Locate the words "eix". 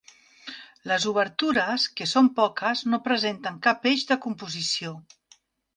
3.93-4.09